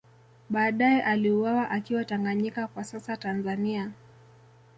Baadae 0.49 1.01
aliuawa 1.01 1.69
akiwa 1.69 2.05
Tanganyika 2.05 2.67
kwa 2.67 2.83
sasa 2.83 3.17
Tanzania 3.17 3.91